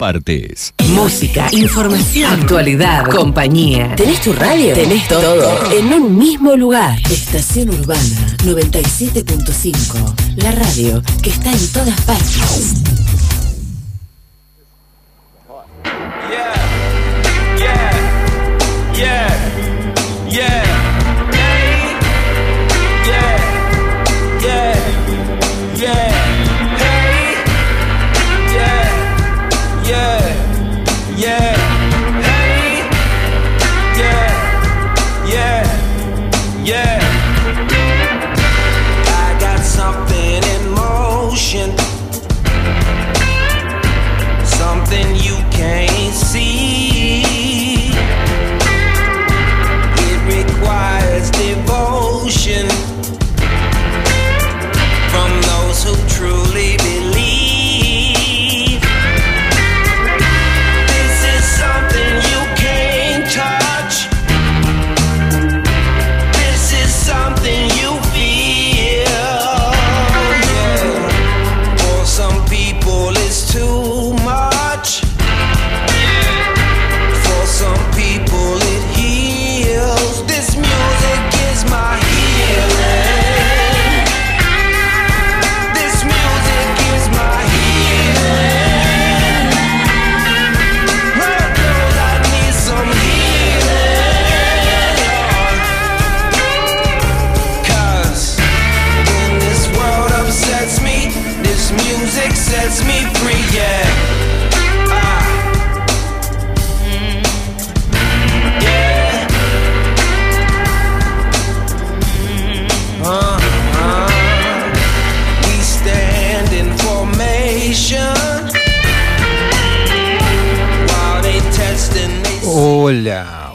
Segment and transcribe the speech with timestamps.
[0.00, 0.72] partes.
[0.88, 3.94] Música, información, actualidad, compañía.
[3.96, 4.72] ¿Tenés tu radio?
[4.72, 6.98] Tenés todo en un mismo lugar.
[7.10, 10.14] Estación Urbana 97.5.
[10.36, 12.80] La radio que está en todas partes.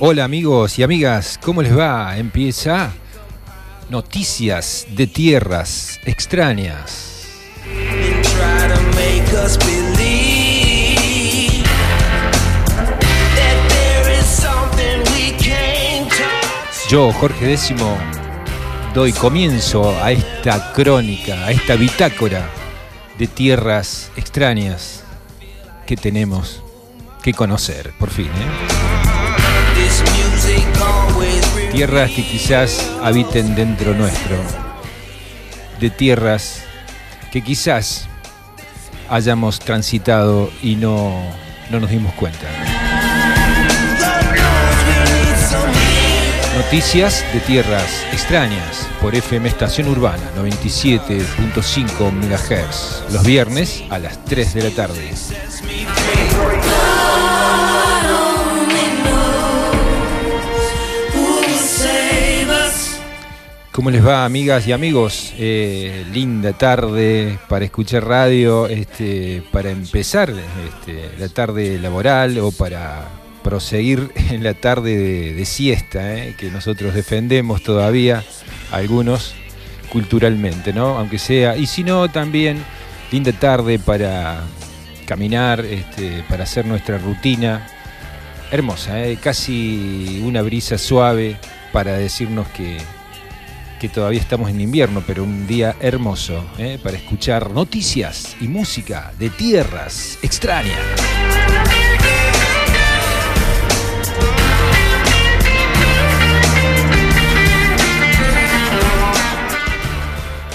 [0.08, 2.16] Hola, amigos y amigas, ¿cómo les va?
[2.16, 2.92] Empieza
[3.90, 7.28] Noticias de Tierras Extrañas.
[16.88, 17.74] Yo, Jorge X,
[18.94, 22.48] doy comienzo a esta crónica, a esta bitácora
[23.18, 25.04] de tierras extrañas
[25.88, 26.62] que tenemos
[27.24, 28.28] que conocer, por fin.
[28.28, 28.85] ¿eh?
[31.76, 34.38] Tierras que quizás habiten dentro nuestro,
[35.78, 36.64] de tierras
[37.34, 38.08] que quizás
[39.10, 41.12] hayamos transitado y no,
[41.70, 42.48] no nos dimos cuenta.
[46.56, 54.54] Noticias de tierras extrañas por FM Estación Urbana 97.5 MHz los viernes a las 3
[54.54, 55.12] de la tarde.
[63.76, 65.34] ¿Cómo les va, amigas y amigos?
[65.38, 73.10] Eh, linda tarde para escuchar radio, este, para empezar este, la tarde laboral o para
[73.44, 78.24] proseguir en la tarde de, siesta, eh, que nosotros defendemos todavía,
[78.72, 79.36] algunos
[79.92, 80.98] culturalmente, ¿no?
[80.98, 82.64] Aunque sea, y si no, también
[83.12, 84.40] linda tarde para
[85.06, 87.68] caminar, este, para hacer nuestra rutina.
[88.52, 91.36] Hermosa, eh, casi una brisa suave
[91.74, 92.78] para decirnos que,
[93.80, 96.80] que todavía estamos en invierno, pero un día hermoso ¿eh?
[96.82, 100.80] para escuchar noticias y música de tierras extrañas.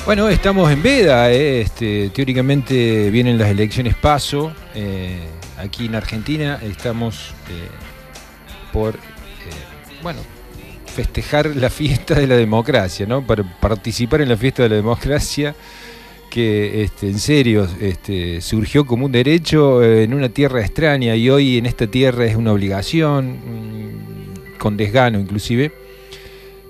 [0.07, 1.61] Bueno, estamos en veda, ¿eh?
[1.61, 4.53] este, teóricamente vienen las elecciones paso.
[4.75, 5.21] eh,
[5.59, 7.35] aquí en Argentina estamos
[8.73, 8.99] por,
[10.03, 10.21] bueno,
[10.91, 13.27] festejar la fiesta de la democracia, ¿no?
[13.27, 15.55] Para participar en la fiesta de la democracia
[16.31, 21.29] que este, en serio este, surgió como un derecho eh, en una tierra extraña y
[21.29, 25.73] hoy en esta tierra es una obligación, mm, con desgano inclusive,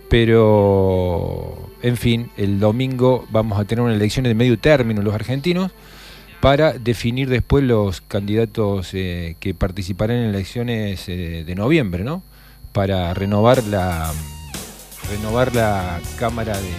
[0.08, 5.72] pero en fin, el domingo vamos a tener una elección de medio término los argentinos
[6.40, 12.22] para definir después los candidatos eh, que participarán en elecciones eh, de noviembre, ¿no?
[12.72, 14.12] Para renovar la
[15.10, 16.70] renovar la Cámara de,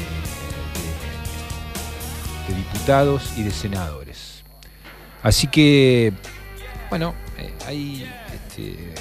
[2.55, 4.43] Diputados y de Senadores.
[5.23, 6.11] Así que,
[6.89, 8.93] bueno, eh, ahí este,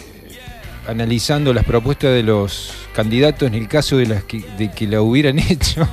[0.87, 5.03] analizando las propuestas de los candidatos en el caso de las que, de que la
[5.03, 5.89] hubieran hecho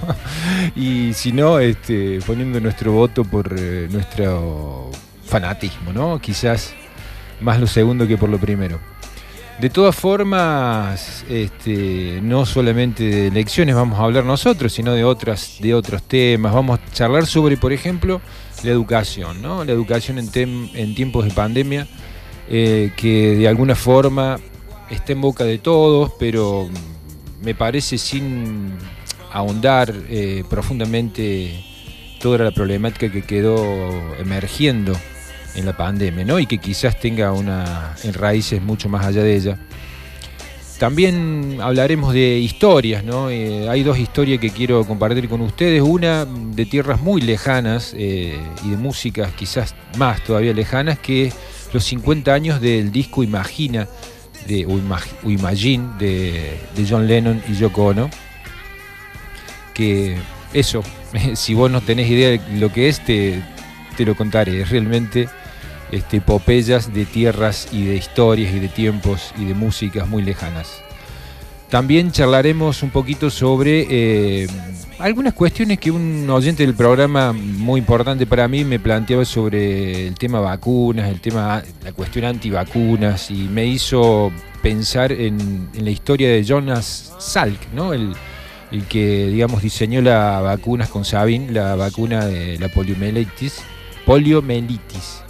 [0.76, 4.92] y si no, este, poniendo nuestro voto por eh, nuestro
[5.26, 6.20] fanatismo, ¿no?
[6.20, 6.74] Quizás
[7.42, 8.80] más lo segundo que por lo primero.
[9.60, 15.58] De todas formas, este, no solamente de elecciones vamos a hablar nosotros, sino de, otras,
[15.60, 16.54] de otros temas.
[16.54, 18.22] Vamos a charlar sobre, por ejemplo,
[18.64, 19.66] la educación, ¿no?
[19.66, 20.30] La educación en,
[20.76, 21.88] en tiempos de pandemia,
[22.50, 24.40] eh, que de alguna forma
[24.92, 26.70] está en boca de todos, pero
[27.42, 28.74] me parece sin
[29.32, 31.66] ahondar eh, profundamente
[32.22, 34.94] toda la problemática que quedó emergiendo
[35.58, 36.40] en la pandemia, ¿no?
[36.40, 39.58] Y que quizás tenga una en raíces mucho más allá de ella.
[40.80, 43.32] También hablaremos de historias, ¿no?
[43.32, 45.82] Eh, hay dos historias que quiero compartir con ustedes.
[45.82, 51.34] Una de tierras muy lejanas eh, y de músicas quizás más todavía lejanas, que
[51.74, 53.88] los 50 años del disco Imagina,
[54.46, 58.10] de, o, Imagine, de, de John Lennon y Yoko Ono.
[59.74, 60.16] Que
[60.54, 60.84] eso,
[61.34, 63.42] si vos no tenés idea de lo que es, te,
[63.98, 64.62] te lo contaré.
[64.62, 65.28] Es realmente
[65.92, 70.82] este, epopeyas de tierras y de historias y de tiempos y de músicas muy lejanas.
[71.70, 74.48] También charlaremos un poquito sobre eh,
[75.00, 80.16] algunas cuestiones que un oyente del programa muy importante para mí me planteaba sobre el
[80.16, 84.32] tema vacunas, el tema, la cuestión antivacunas y me hizo
[84.62, 87.92] pensar en, la historia de Jonas Salk, ¿no?
[87.92, 88.14] El,
[88.72, 93.60] el que digamos diseñó las vacunas con Sabin, la vacuna de la poliomielitis,
[94.06, 95.22] poliomielitis,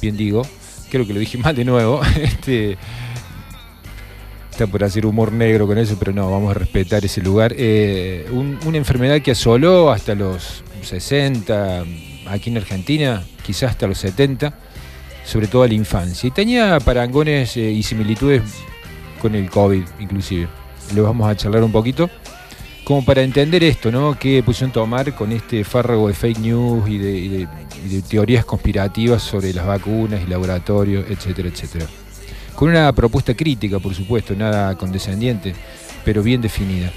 [0.00, 0.42] bien digo,
[0.90, 2.76] creo que lo dije mal de nuevo, este,
[4.50, 7.54] está por hacer humor negro con eso, pero no, vamos a respetar ese lugar.
[7.56, 11.84] Eh, una enfermedad que asoló hasta los 60,
[12.26, 14.52] aquí en Argentina, quizás hasta los 70,
[15.24, 18.42] sobre todo a la infancia, y tenía parangones eh, y similitudes
[19.20, 20.48] con el COVID inclusive.
[20.94, 22.10] Lo vamos a charlar un poquito
[22.90, 24.18] como para entender esto, ¿no?
[24.18, 27.46] ¿Qué posición tomar con este fárrago de fake news y de,
[28.08, 31.86] teorías conspirativas sobre las vacunas y laboratorios, etcétera, etcétera?
[32.52, 35.54] Con una propuesta crítica, por supuesto, nada condescendiente,
[36.04, 36.90] pero bien definida.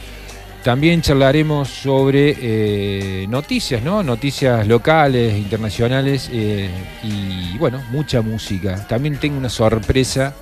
[0.63, 4.01] También charlaremos sobre eh, noticias, ¿no?
[4.01, 6.71] Noticias locales, internacionales eh,
[7.03, 8.87] y, bueno, mucha música.
[8.87, 10.33] También tengo una sorpresa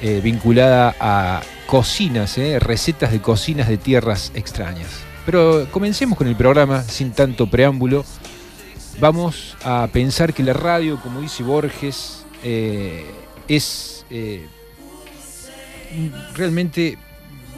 [0.00, 4.88] eh, vinculada a cocinas, eh, recetas de cocinas de tierras extrañas.
[5.24, 8.04] Pero comencemos con el programa sin tanto preámbulo.
[8.98, 13.04] Vamos a pensar que la radio, como dice Borges, eh,
[13.46, 14.04] es
[16.34, 16.98] realmente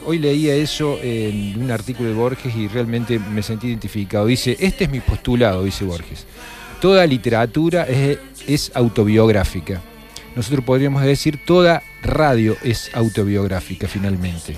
[0.05, 4.27] hoy leía eso en un artículo de Borges y realmente me sentí identificado.
[4.27, 6.27] Dice, este es mi postulado, dice Borges.
[6.79, 7.87] Toda literatura
[8.47, 9.81] es autobiográfica
[10.35, 14.55] nosotros podríamos decir toda radio es autobiográfica finalmente.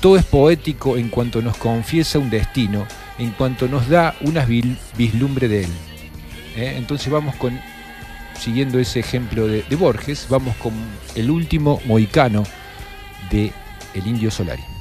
[0.00, 2.86] Todo es poético en cuanto nos confiesa un destino,
[3.18, 5.70] en cuanto nos da una vislumbre de él.
[6.56, 6.74] ¿eh?
[6.76, 7.58] Entonces vamos con,
[8.38, 10.72] siguiendo ese ejemplo de, de Borges, vamos con
[11.14, 12.44] el último moicano
[13.30, 13.52] de
[13.94, 14.77] El Indio Solari.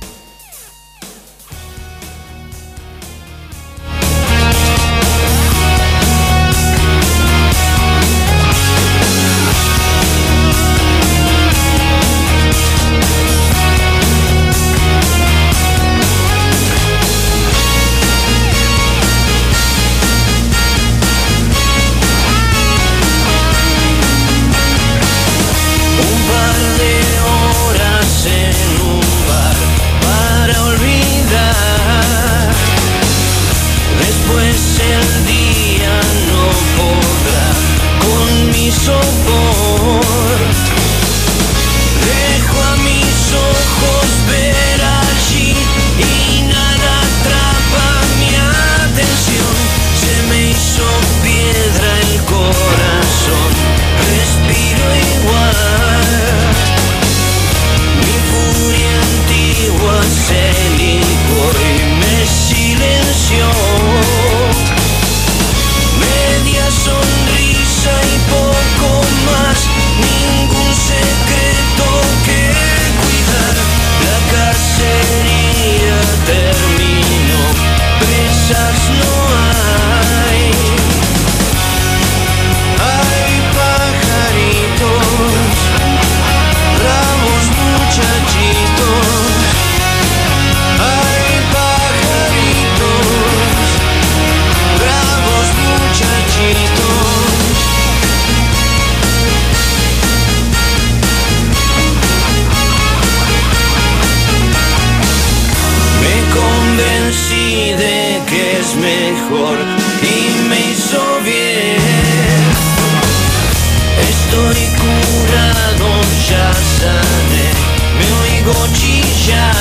[118.47, 119.51] tengo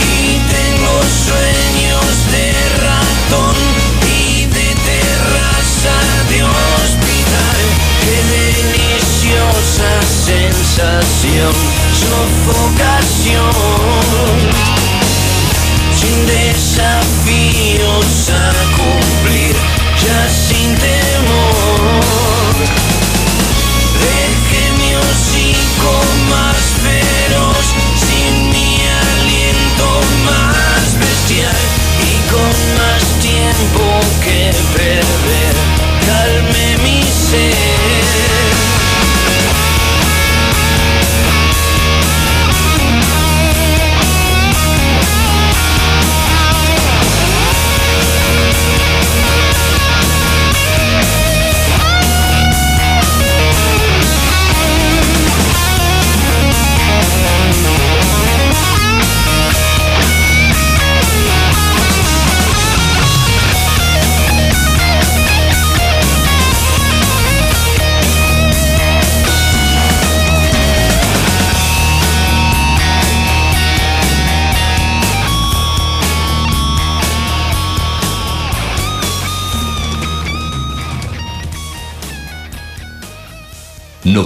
[0.00, 0.94] y tengo
[1.26, 2.46] sueños de
[2.86, 3.56] ratón
[4.06, 5.96] y de terraza
[6.30, 7.58] de hospital.
[8.02, 9.90] Qué deliciosa
[10.24, 11.54] sensación,
[12.00, 13.50] sofocación
[15.98, 18.06] sin desafíos.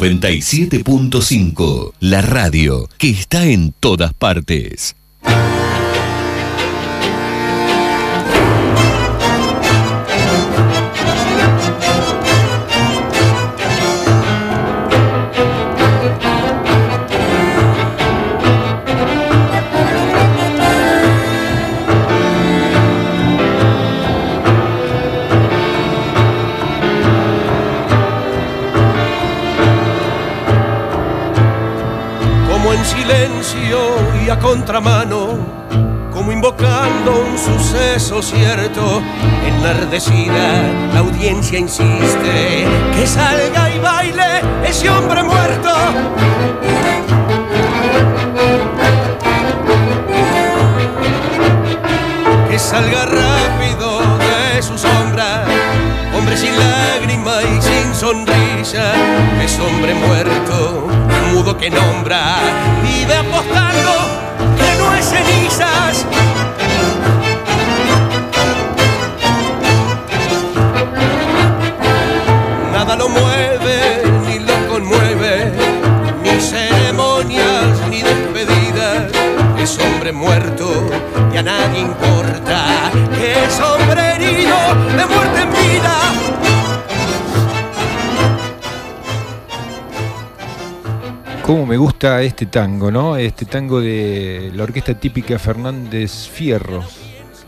[0.00, 1.92] ...97.5...
[2.00, 4.96] La radio que está en todas partes.
[34.40, 35.38] Contramano,
[36.12, 39.02] como invocando un suceso cierto.
[39.46, 45.70] Enardecida, la audiencia insiste que salga y baile ese hombre muerto.
[52.48, 55.44] Que salga rápido de su sombra,
[56.16, 58.92] hombre sin lágrima y sin sonrisa,
[59.42, 60.88] es hombre muerto,
[61.32, 62.36] mudo que nombra,
[62.82, 64.29] vive apostando
[81.40, 83.32] a nadie importa que
[84.96, 85.94] de muerte en vida.
[91.42, 93.16] Cómo me gusta este tango, ¿no?
[93.16, 96.84] Este tango de la orquesta típica Fernández Fierro,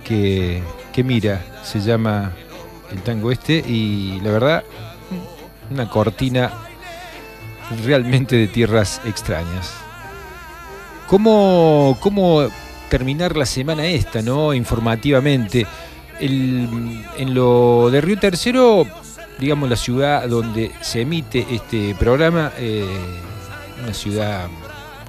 [0.02, 2.32] que, que mira, se llama
[2.90, 4.64] el tango este, y la verdad,
[5.70, 6.50] una cortina
[7.84, 9.74] realmente de tierras extrañas.
[11.08, 12.48] ¿Cómo, cómo
[12.92, 14.52] terminar la semana esta, ¿no?
[14.52, 15.66] Informativamente.
[16.20, 18.86] El- en lo de Río Tercero,
[19.38, 22.84] digamos, la ciudad donde se emite este programa, eh,
[23.82, 24.46] una ciudad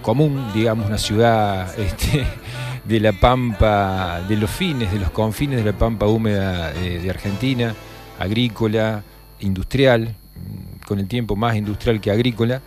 [0.02, 2.26] común, digamos, una ciudad este,
[2.86, 7.10] de la pampa, de los fines, de los confines de la pampa húmeda eh, de
[7.10, 7.76] Argentina,
[8.18, 9.04] agrícola,
[9.42, 12.62] industrial, mm, con el tiempo más industrial que agrícola.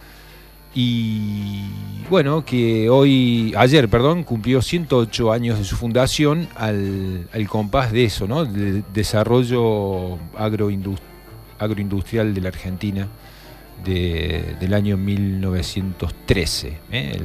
[0.75, 1.63] Y
[2.09, 8.29] bueno, que hoy, ayer, perdón, cumplió 108 años de su fundación al, compás de eso,
[8.29, 8.45] ¿no?
[8.45, 11.01] Del desarrollo agroindus-
[11.59, 13.09] agroindustrial de la Argentina
[13.85, 16.79] de- del año 1913.
[16.93, 17.19] ¿eh?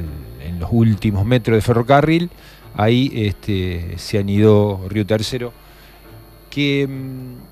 [0.44, 2.30] En los últimos metros de ferrocarril,
[2.74, 5.52] ahí este, se anidó Río Tercero,
[6.50, 7.51] que, mm,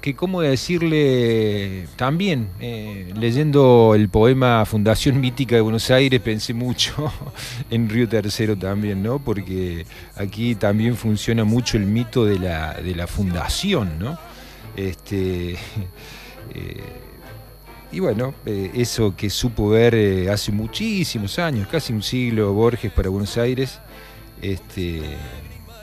[0.00, 7.12] que cómo decirle, también eh, leyendo el poema Fundación Mítica de Buenos Aires, pensé mucho
[7.70, 9.18] en Río Tercero también, ¿no?
[9.18, 9.86] Porque
[10.16, 14.18] aquí también funciona mucho el mito de la, de la fundación, ¿no?
[14.76, 15.52] Este,
[16.54, 16.82] eh,
[17.90, 23.08] y bueno, eh, eso que supo ver hace muchísimos años, casi un siglo, Borges para
[23.08, 23.80] Buenos Aires,
[24.42, 25.02] este,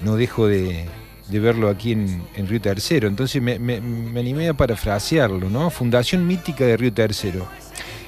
[0.01, 0.85] no dejo de,
[1.29, 3.07] de verlo aquí en, Río Tercero.
[3.07, 3.55] Entonces me,
[4.19, 5.69] animé a parafrasearlo, ¿no?
[5.69, 7.47] Fundación mítica de Río Tercero.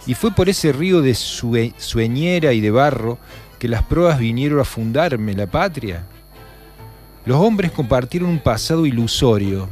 [0.06, 3.18] Y fue por ese río de sue- sueñera y de barro
[3.60, 6.06] que las pruebas vinieron a fundarme la patria.
[7.26, 9.68] Los hombres compartieron un pasado ilusorio.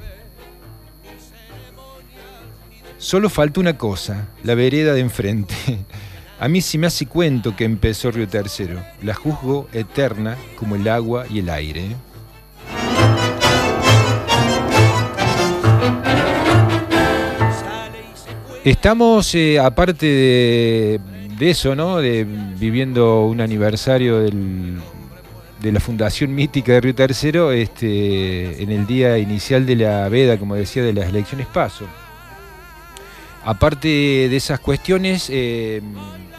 [2.98, 5.56] Solo falta una cosa, la vereda de enfrente.
[6.40, 8.84] A mí sí me hace cuento que empezó Río Tercero.
[9.02, 11.96] La juzgo eterna como el agua y el aire.
[18.66, 21.00] Estamos, eh, aparte de,
[21.52, 21.98] eso, ¿no?
[21.98, 29.20] De viviendo un aniversario de la fundación mítica de Río Tercero, este, en el día
[29.20, 31.86] inicial de la veda, como decía, de las elecciones paso.
[33.44, 35.84] Aparte de esas cuestiones, eh,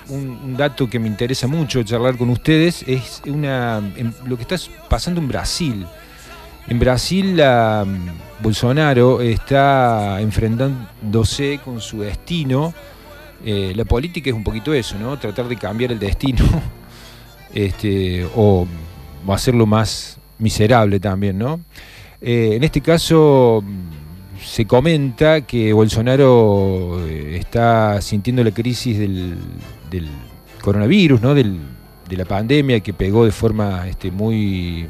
[0.09, 3.81] un, dato que me interesa mucho charlar con ustedes es una,
[4.25, 4.57] lo que está
[4.91, 5.87] pasando en Brasil.
[6.67, 7.87] En Brasil, la,
[8.43, 12.73] Bolsonaro está enfrentándose con su destino.
[13.45, 15.19] Eh, la política es un poquito eso, ¿no?
[15.19, 16.45] Tratar de cambiar el destino
[17.55, 18.67] este, o,
[19.29, 21.61] hacerlo más miserable también, ¿no?
[22.21, 23.63] Eh, en este caso
[24.43, 29.37] se comenta que Bolsonaro eh, está sintiendo la crisis del,
[29.91, 30.09] del
[30.63, 31.35] coronavirus, ¿no?
[31.35, 31.59] Del-
[32.09, 34.87] de la pandemia que pegó de forma este, muy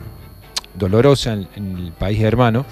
[0.74, 2.66] dolorosa en, en el país hermano,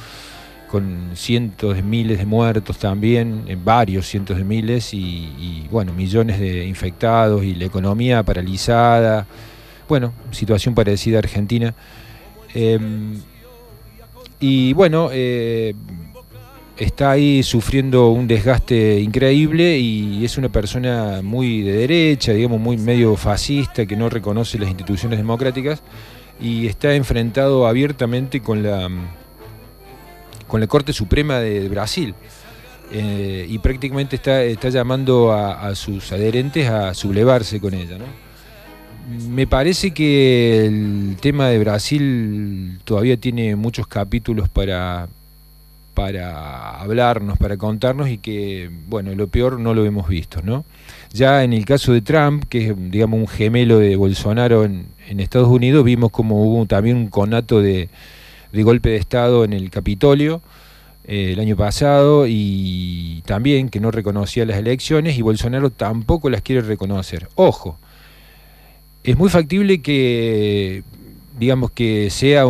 [0.70, 6.40] con cientos de miles de muertos también, en varios cientos de miles y, bueno, millones
[6.40, 9.26] de infectados y la economía paralizada.
[9.88, 11.74] Bueno, situación parecida a Argentina.
[12.54, 13.20] Em,
[14.40, 15.74] y bueno, eh,
[16.76, 22.76] está ahí sufriendo un desgaste increíble y es una persona muy de derecha, digamos, muy
[22.78, 25.82] medio fascista, que no reconoce las instituciones democráticas
[26.40, 28.90] y está enfrentado abiertamente con la,
[30.46, 32.14] con la Corte Suprema de, Brasil.
[32.92, 37.98] Eh, y prácticamente está, llamando a, a sus adherentes a sublevarse con ella.
[37.98, 38.04] ¿no?
[39.28, 45.08] Me parece que el tema de Brasil todavía tiene muchos capítulos para,
[45.92, 50.64] para hablarnos, para contarnos y que, bueno, lo peor no lo hemos visto, ¿no?
[51.12, 55.20] Ya en el caso de Trump, que es, digamos, un gemelo de Bolsonaro en, en
[55.20, 57.90] Estados Unidos, vimos como hubo también un conato de,
[58.54, 60.40] de golpe de Estado en el Capitolio
[61.06, 66.42] eh, el año pasado y también que no reconocía las elecciones y Bolsonaro tampoco las
[66.42, 67.28] quiere reconocer.
[67.34, 67.78] Ojo,
[69.02, 70.82] es muy factible que
[71.38, 72.44] digamos que sea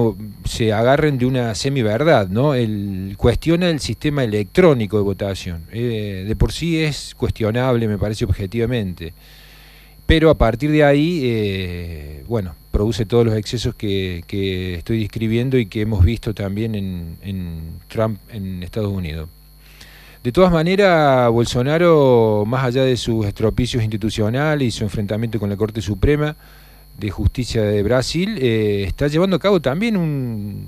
[0.45, 2.55] se agarren de una semiverdad, ¿no?
[2.55, 5.65] El cuestiona el sistema electrónico de votación.
[5.73, 9.15] Eh, de por sí es cuestionable, me parece objetivamente.
[10.07, 14.25] Pero a partir de ahí, eh, bueno, produce todos los excesos que,
[14.77, 19.29] estoy describiendo y que hemos visto también en, Trump en Estados Unidos.
[20.25, 25.57] De todas maneras, Bolsonaro, más allá de sus estropicios institucionales y su enfrentamiento con la
[25.57, 26.35] Corte Suprema
[26.99, 30.67] de Justicia de Brasil, eh, está llevando a cabo también un,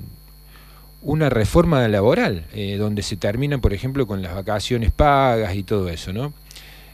[1.01, 5.89] una reforma laboral, eh, donde se terminan, por ejemplo, con las vacaciones pagas y todo
[5.89, 6.31] eso.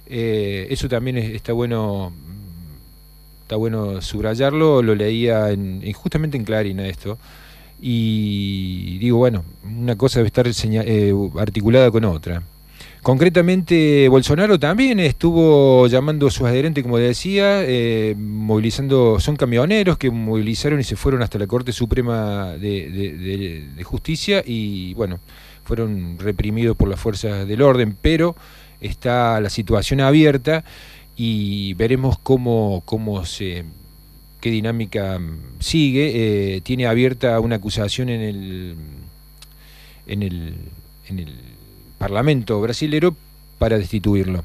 [0.07, 2.11] Eh, eso también es- está bueno
[3.43, 7.17] está bueno subrayarlo, lo leía en, en- justamente en Clarín esto,
[7.81, 12.41] y digo, bueno, una cosa debe estar seña- eh, articulada con otra.
[13.01, 20.09] Concretamente, Bolsonaro también estuvo llamando a sus adherentes, como decía, eh, movilizando, son camioneros que
[20.09, 25.19] movilizaron y se fueron hasta la Corte Suprema de Justicia y, bueno,
[25.65, 28.37] fueron reprimidos por las fuerzas del orden, pero
[28.79, 30.63] está la situación abierta
[31.15, 33.65] y veremos cómo, cómo se
[34.41, 36.55] qué dinámica mm, sigue.
[36.55, 38.75] Eh, tiene abierta una acusación en el
[40.05, 40.55] en el,
[41.07, 41.33] en el
[41.97, 43.15] Parlamento brasilero
[43.57, 44.43] para destituirlo.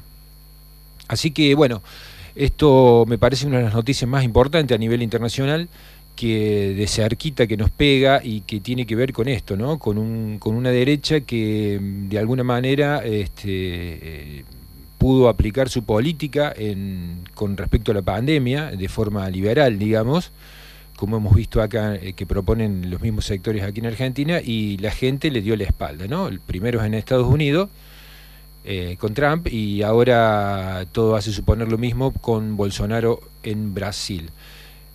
[1.07, 1.81] Así que bueno,
[2.35, 5.67] esto me parece una de las noticias más importantes a nivel internacional
[6.15, 9.79] que de cerquita que nos pega y que tiene que ver con esto, ¿no?
[9.79, 14.43] Con, un, con una derecha que mm, de alguna manera este, eh,
[14.99, 16.53] pudo aplicar su política
[17.33, 20.31] con respecto a la pandemia de forma liberal, digamos,
[20.97, 24.91] como hemos visto acá eh, que proponen los mismos sectores aquí en Argentina, y la
[24.91, 26.27] gente le dio la espalda, ¿no?
[26.27, 27.69] El primero es en Estados Unidos,
[28.65, 34.29] eh, con Trump, y ahora todo hace suponer lo mismo con Bolsonaro en Brasil.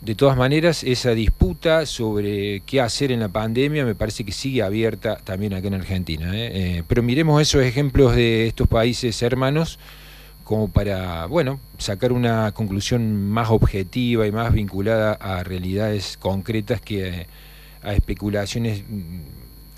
[0.01, 4.63] De todas maneras, esa disputa sobre qué hacer en la pandemia me parece que sigue
[4.63, 6.31] abierta también acá en Argentina.
[6.35, 6.51] ¿eh?
[6.79, 9.79] Eh, pero miremos esos ejemplos de estos países hermanos
[10.45, 17.27] como para, bueno, sacar una conclusión más objetiva y más vinculada a realidades concretas que
[17.83, 19.21] a especulaciones mm,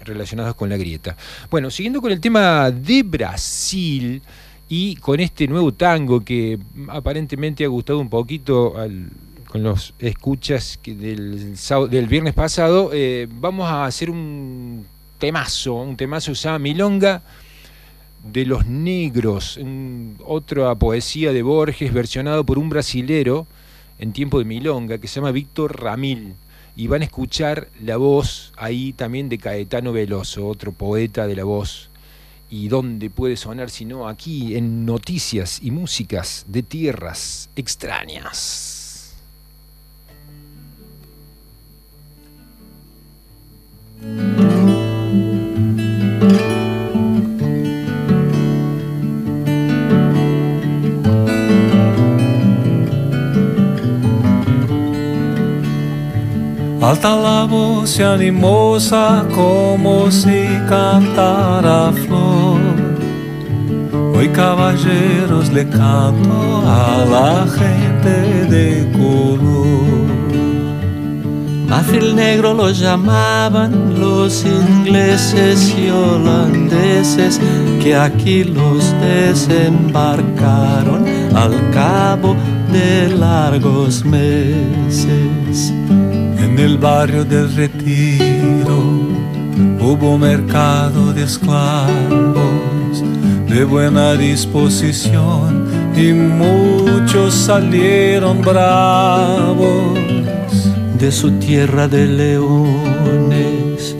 [0.05, 1.16] relacionadas con la grieta.
[1.52, 4.20] Bueno, siguiendo con el tema de Brasil
[4.68, 9.09] y con este nuevo tango que aparentemente ha gustado un poquito al-
[9.57, 11.57] con los escuchas del,
[11.88, 14.85] del viernes pasado, eh, vamos a hacer un
[15.16, 17.23] temazo, un temazo llama Milonga
[18.23, 23.47] de los negros, un- otra poesía de Borges versionado por un brasilero
[23.99, 26.35] en tiempo de milonga que se llama Víctor Ramil.
[26.77, 31.45] Y van a escuchar la voz ahí también de Caetano Veloso, otro poeta de la
[31.45, 31.88] voz.
[32.51, 38.75] ¿Y dónde puede sonar sino aquí en noticias y músicas de tierras extrañas?
[56.82, 62.61] Alta la voz y animosa como si cantara flor.
[64.14, 69.25] Hoy caballeros le canto a la gente de color.
[71.68, 77.40] Mafil negro lo llamaban los ingleses y holandeses
[77.83, 82.37] que aquí los desembarcaron al cabo
[82.72, 85.72] de largos meses.
[86.38, 89.09] En el barrio del retiro
[89.81, 93.02] hubo mercado de esclavos
[93.48, 99.98] de buena disposición y muchos salieron bravos.
[100.98, 103.94] De su tierra de leones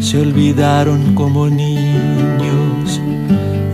[0.00, 2.98] se olvidaron como niños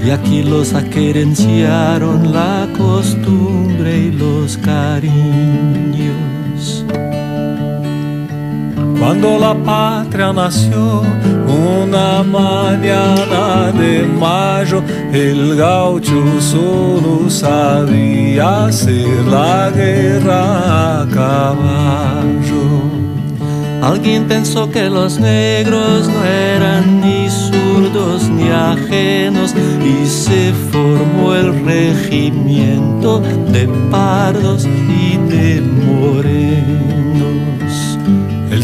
[0.04, 6.25] y aquí los aquerenciaron la costumbre y los cariños.
[8.98, 11.02] Cuando la patria nació,
[11.46, 14.82] una mañana de mayo,
[15.12, 22.66] el gaucho solo sabía hacer la guerra a caballo.
[23.82, 29.54] Alguien pensó que los negros no eran ni zurdos ni ajenos
[29.84, 33.20] y se formó el regimiento
[33.52, 36.55] de pardos y de morenos.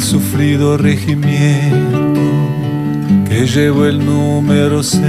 [0.03, 2.21] Sufrido regimiento
[3.29, 5.03] que llevó el número 6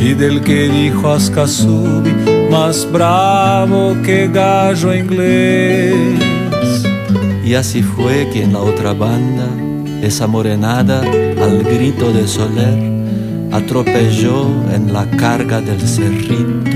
[0.00, 2.10] y del que dijo Ascasubi
[2.50, 5.94] más bravo que gallo inglés.
[7.44, 9.48] Y así fue que en la otra banda,
[10.02, 12.92] esa morenada, al grito de Soler,
[13.52, 16.70] atropelló en la carga del cerrito.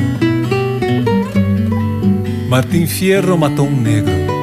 [2.49, 4.40] Martín Fierro mató a un negro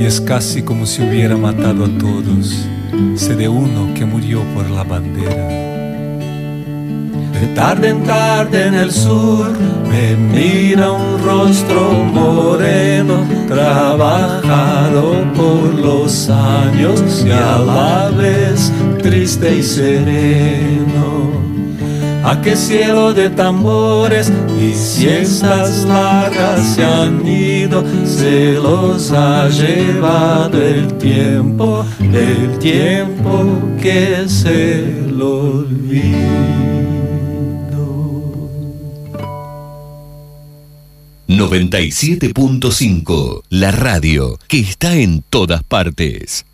[0.00, 2.66] y es casi como si hubiera matado a todos.
[3.14, 5.48] Sé de uno que murió por la bandera.
[7.32, 9.52] De tarde en tarde en el sur
[9.88, 19.62] me mira un rostro moreno, trabajado por los años y a la vez triste y
[19.62, 21.47] sereno.
[22.24, 30.60] A qué cielo de tambores y siestas largas se han ido, se los ha llevado
[30.60, 33.46] el tiempo, el tiempo
[33.80, 36.58] que se lo olvida.
[41.28, 46.46] 97.5, la radio que está en todas partes.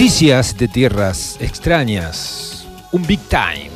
[0.00, 2.66] Noticias de tierras extrañas.
[2.90, 3.68] Un Big Time.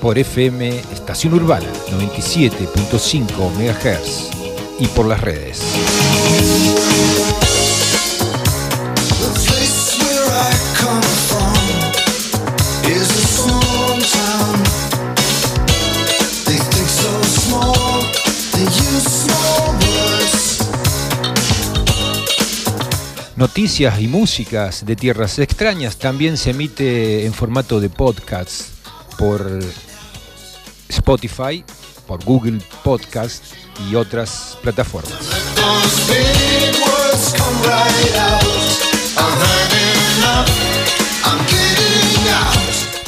[0.00, 4.30] Por FM Estación Urbana 97.5 MHz.
[4.78, 5.60] Y por las redes.
[23.40, 28.68] Noticias y músicas de tierras extrañas también se emite en formato de podcast
[29.18, 29.60] por
[30.90, 31.64] Spotify,
[32.06, 33.42] por Google Podcast
[33.90, 35.14] y otras plataformas.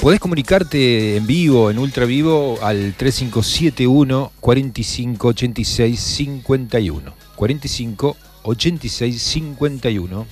[0.01, 7.15] Podés comunicarte en vivo, en ultra vivo, al 3571 45 86 51.
[7.37, 10.27] 45 8651.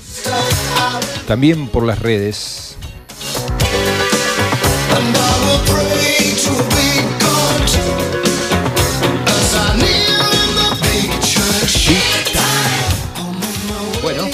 [1.26, 2.76] También por las redes.
[14.02, 14.28] Bueno,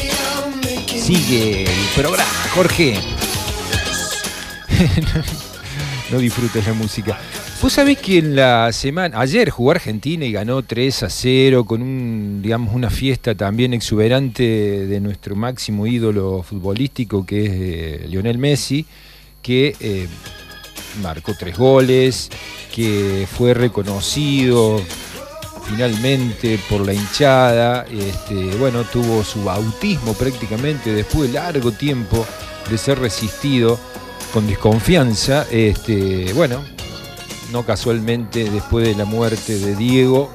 [0.89, 2.99] sigue el programa, Jorge.
[6.11, 7.19] no disfrutes la música.
[7.63, 11.81] Vos sabés que en la semana, ayer jugó Argentina y ganó 3 a 0 con
[11.81, 14.43] un, digamos, una fiesta también exuberante
[14.87, 18.85] de nuestro máximo ídolo futbolístico que es eh, Lionel Messi,
[19.41, 20.07] que eh,
[21.03, 22.31] marcó tres goles,
[22.75, 24.81] que fue reconocido
[25.65, 32.25] finalmente por la hinchada, este, bueno, tuvo su bautismo prácticamente después de largo tiempo
[32.71, 33.81] de ser resistido
[34.33, 36.76] con desconfianza, este, bueno,
[37.51, 40.31] no casualmente después de la muerte de Diego,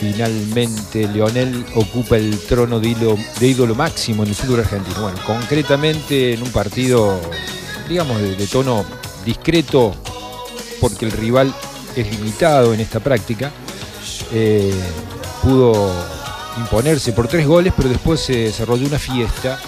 [0.00, 5.02] finalmente Leonel ocupa el trono de ídolo, máximo en el fútbol argentino.
[5.02, 7.20] Bueno, concretamente en un partido,
[7.88, 8.84] digamos, de, tono
[9.24, 9.94] discreto,
[10.80, 11.54] porque el rival
[11.96, 13.50] es limitado en esta práctica,
[14.32, 14.72] eh,
[15.42, 15.92] pudo
[16.58, 19.58] imponerse por tres goles, pero después se desarrolló una fiesta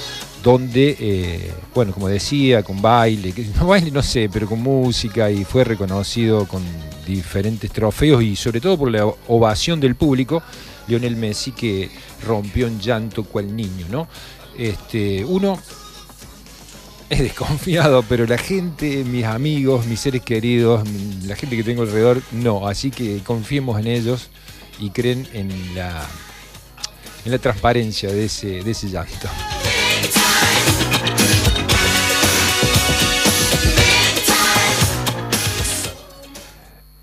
[0.43, 5.45] donde, eh, bueno, como decía, con baile, no baile no sé, pero con música y
[5.45, 6.63] fue reconocido con
[7.07, 10.43] diferentes trofeos y sobre todo por la ovación del público,
[10.89, 11.91] Lionel Messi que
[12.27, 14.09] rompió en llanto cual niño, ¿no?
[14.57, 15.59] Este, uno
[17.11, 20.89] es desconfiado, pero la gente, mis amigos, mis seres queridos,
[21.27, 24.31] la gente que tengo alrededor, no, así que confiemos en ellos
[24.79, 26.07] y creen en la,
[27.27, 29.29] en la transparencia de ese, de ese llanto.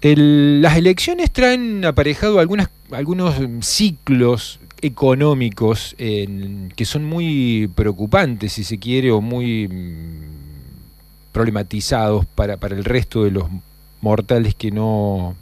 [0.02, 9.22] Las elecciones traen aparejado algunos ciclos económicos que son muy preocupantes, si se quiere, o
[9.22, 13.46] muy mm, problematizados para, para el resto de los
[14.02, 15.36] mortales que no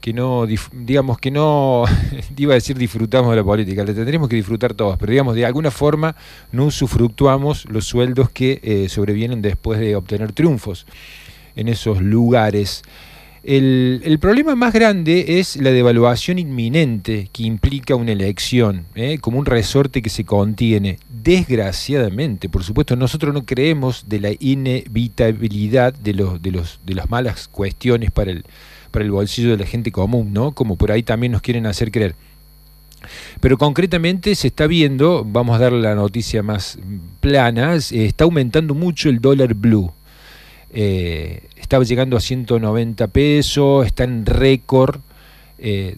[0.00, 1.84] que no, digamos que no,
[2.36, 5.46] iba a decir disfrutamos de la política, la tendremos que disfrutar todos, pero digamos de
[5.46, 6.16] alguna forma
[6.50, 10.86] no usufructuamos los sueldos que eh, sobrevienen después de obtener triunfos
[11.54, 12.82] en esos lugares.
[13.44, 19.18] El, problema más grande es la devaluación inminente que implica una elección, ¿eh?
[19.18, 20.98] como un resorte que se contiene.
[21.08, 27.10] Desgraciadamente, por supuesto, nosotros no creemos de la inevitabilidad de, los, de, los, de las
[27.10, 28.44] malas cuestiones para el,
[28.92, 30.52] para el bolsillo de la gente común, ¿no?
[30.52, 32.14] Como por ahí también nos quieren hacer creer.
[33.40, 36.78] Pero concretamente se está viendo, vamos a dar la noticia más
[37.18, 39.92] plana, está aumentando mucho el dólar blue.
[40.74, 45.00] Eh, estaba llegando a 190 pesos, está en récord
[45.58, 45.96] eh,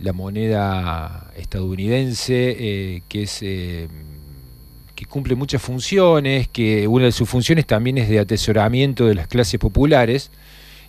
[0.00, 7.66] la moneda estadounidense, eh, que es que cumple muchas funciones, que una de sus funciones
[7.66, 10.30] también es de atesoramiento de las clases populares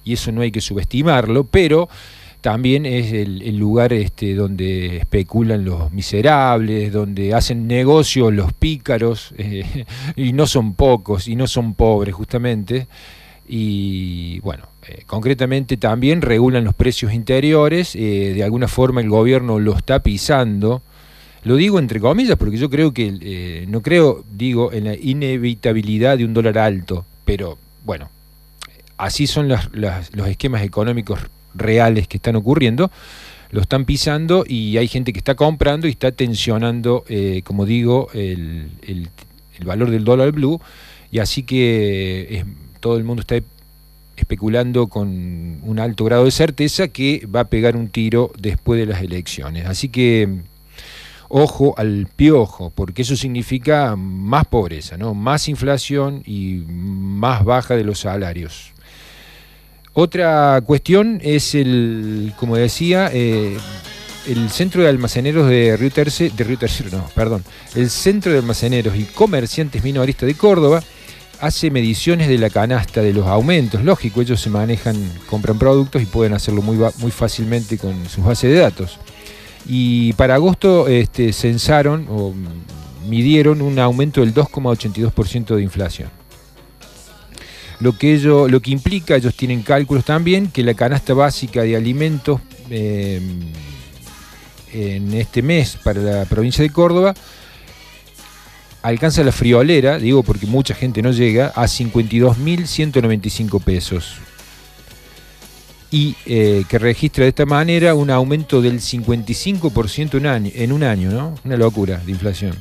[0.04, 1.90] y eso no hay que subestimarlo, pero
[2.42, 9.86] también es el, lugar este, donde especulan los miserables, donde hacen negocio los pícaros, eh,
[10.16, 12.88] y no son pocos, y no son pobres justamente.
[13.48, 19.60] Y bueno, eh, concretamente también regulan los precios interiores, eh, de alguna forma el gobierno
[19.60, 20.82] lo está pisando.
[21.44, 26.26] Lo digo entre comillas porque yo creo que, no creo, digo, en la inevitabilidad de
[26.26, 28.10] un dólar alto, pero bueno,
[28.98, 31.20] así son los esquemas económicos
[31.60, 32.92] reales que están ocurriendo,
[33.52, 38.10] lo están pisando y hay gente que está comprando y está tensionando, eh, como digo,
[38.14, 38.70] el,
[39.64, 40.62] valor del dólar blue
[41.12, 42.46] y así que
[42.80, 43.36] todo el mundo está
[44.16, 48.86] especulando con un alto grado de certeza que va a pegar un tiro después de
[48.86, 49.66] las elecciones.
[49.66, 50.40] Así que
[51.30, 55.14] ojo al piojo, porque eso significa más pobreza, ¿no?
[55.14, 58.74] más inflación y más baja de los salarios.
[59.94, 63.58] Otra cuestión es el, como decía, eh,
[64.28, 66.58] el centro de almaceneros de Río de Río
[66.92, 67.44] no, perdón,
[67.76, 70.84] el centro de almaceneros y comerciantes minoristas de Córdoba
[71.40, 73.84] hace mediciones de la canasta de los aumentos.
[73.84, 74.96] Lógico, ellos se manejan,
[75.30, 79.00] compran productos y pueden hacerlo muy, muy fácilmente con sus bases de datos.
[79.66, 82.34] Y para agosto este, censaron o
[83.08, 86.19] midieron un aumento del 2,82% de inflación.
[87.80, 91.78] Lo que, ello, lo que implica, ellos tienen cálculos también, que la canasta básica de
[91.78, 93.22] alimentos eh,
[94.74, 97.14] en este mes para la provincia de Córdoba
[98.82, 104.16] alcanza la friolera, digo porque mucha gente no llega, a 52.195 pesos.
[105.92, 110.84] Y eh, que registra de esta manera un aumento del 55% en, año, en un
[110.84, 111.36] año, ¿no?
[111.44, 112.56] Una locura de inflación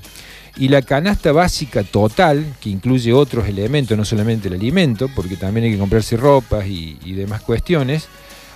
[0.59, 5.66] y la canasta básica total, que incluye otros elementos, no solamente el alimento, porque también
[5.66, 8.09] hay que comprarse ropas y, demás cuestiones,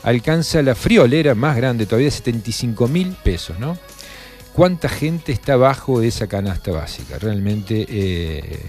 [0.03, 3.79] alcanza la friolera más grande todavía, 75 mil pesos, ¿no?
[4.53, 7.19] cuánta gente está bajo esa canasta básica.
[7.19, 7.87] Realmente.
[7.89, 8.61] eh,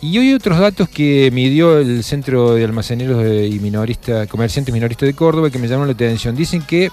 [0.00, 5.06] y hoy otros datos que midió el Centro de Almaceneros de- y Minorista, Comerciantes Minoristas
[5.06, 6.34] de Córdoba que me llamaron la atención.
[6.34, 6.90] Dicen que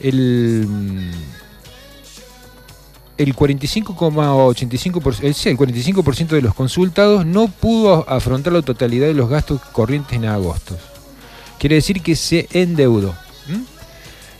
[0.00, 0.66] el,
[3.18, 9.14] el 45,85%, el, sí, el 45% de los consultados no pudo afrontar la totalidad de
[9.14, 10.76] los gastos corrientes en agosto.
[11.58, 13.14] Quiere decir que se endeudó.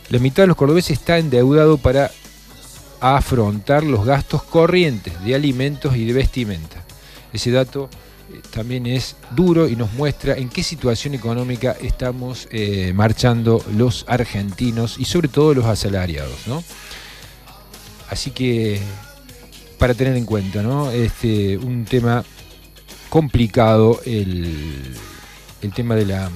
[0.09, 2.09] La mitad de los cordobeses está endeudado para
[2.99, 6.83] afrontar los gastos corrientes de alimentos y de vestimenta.
[7.31, 7.89] Ese dato
[8.31, 14.05] eh, también es duro y nos muestra en qué situación económica estamos eh, marchando los
[14.07, 16.47] argentinos y sobre todo los asalariados.
[16.47, 16.63] ¿no?
[18.09, 18.79] Así que
[19.77, 20.91] para tener en cuenta, ¿no?
[20.91, 22.23] este, un tema
[23.09, 24.93] complicado el,
[25.61, 26.29] el tema de la,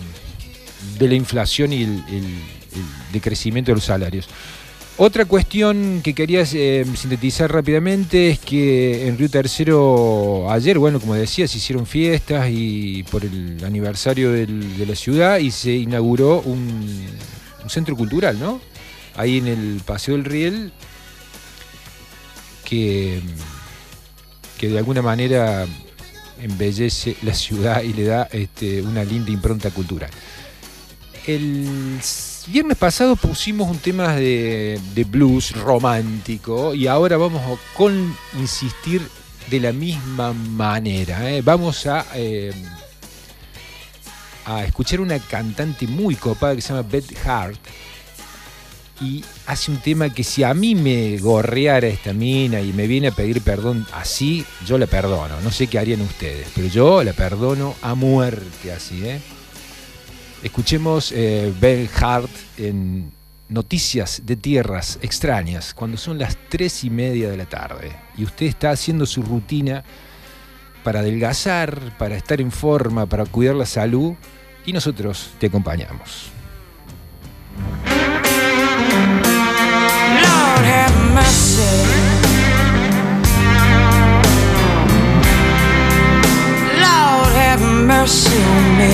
[0.98, 2.40] de la inflación y el, el-
[2.74, 4.28] el decrecimiento de los salarios.
[4.98, 11.14] Otra cuestión que quería eh, sintetizar rápidamente es que en Río Tercero ayer, bueno, como
[11.14, 14.48] decía, se hicieron fiestas y por el aniversario de
[14.88, 17.06] la ciudad y se inauguró un
[17.68, 18.60] centro cultural, ¿no?
[19.16, 20.72] Ahí en el Paseo del Riel,
[22.63, 23.21] que,
[24.58, 25.65] que de alguna manera
[26.41, 30.10] embellece la ciudad y le da este, una linda impronta cultural.
[31.26, 31.99] El
[32.47, 39.02] viernes pasado pusimos un tema de, de blues romántico y ahora vamos a con insistir
[39.49, 41.30] de la misma manera.
[41.32, 41.41] ¿eh?
[41.41, 42.52] Vamos a, eh,
[44.45, 47.60] a escuchar una cantante muy copada que se llama Beth Hart
[49.04, 53.10] y hace un tema que si a mí me gorreara esta mina y me viene
[53.10, 55.42] a pedir perdón así, yo la perdono.
[55.42, 59.20] No sé qué harían ustedes, pero yo la perdono a muerte así, ¿eh?
[60.42, 63.12] Escuchemos eh, Ben Hart en
[63.50, 68.46] Noticias de Tierras Extrañas, cuando son las tres y media de la tarde y usted
[68.46, 69.84] está haciendo su rutina
[70.84, 74.13] para adelgazar, para estar en forma, para cuidar la salud
[74.66, 76.32] y nosotros te acompañamos.
[80.26, 81.74] Lord have mercy.
[86.86, 88.94] Lord have mercy on me.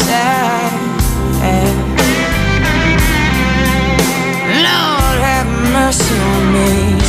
[4.65, 7.08] Lord have mercy on me.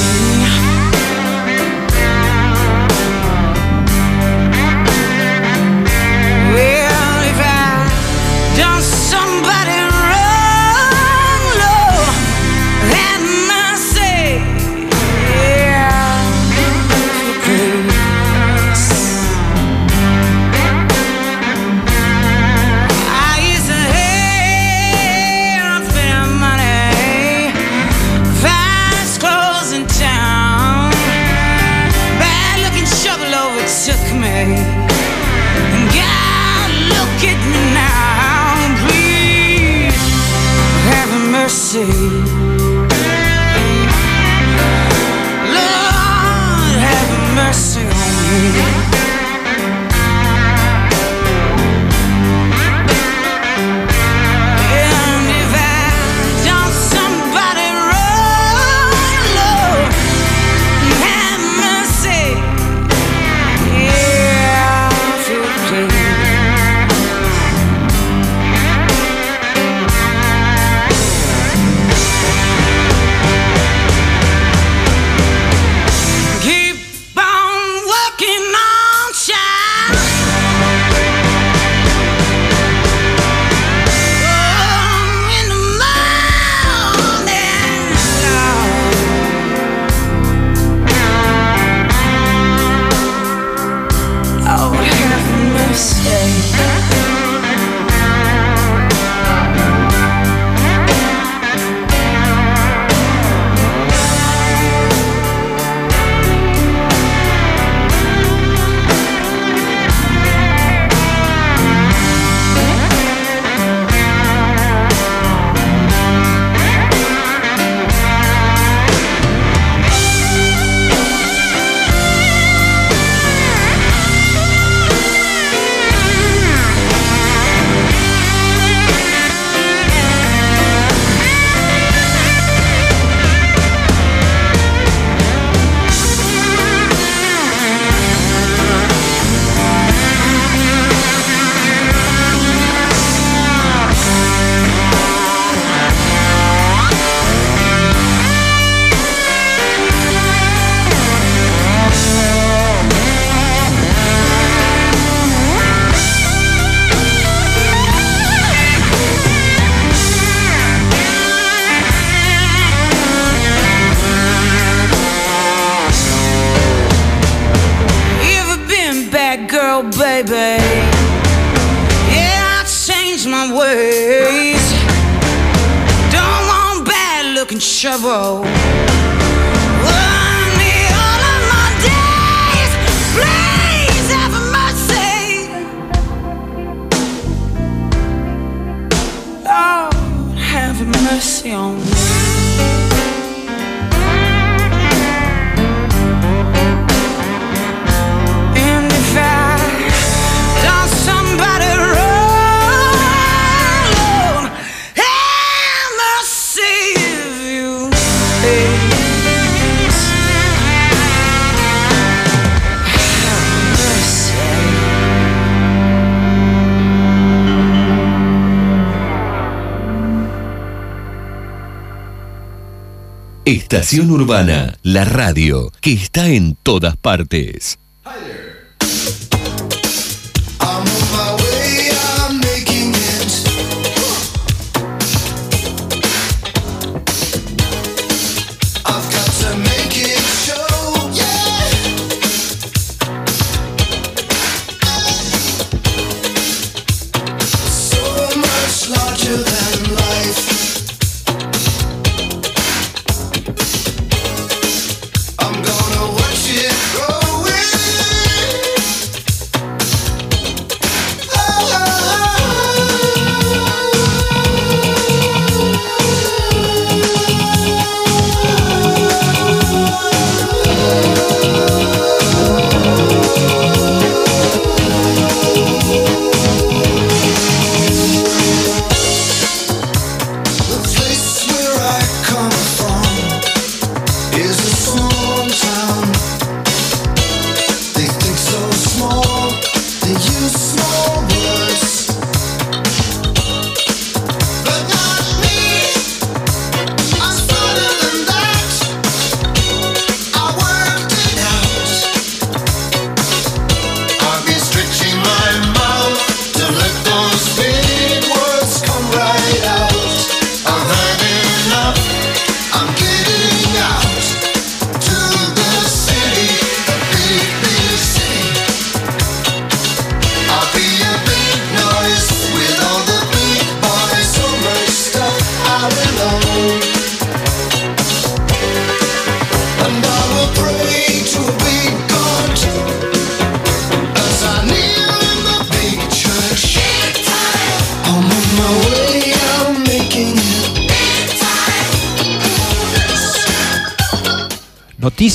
[223.49, 227.79] Estación Urbana, la radio que está en todas partes.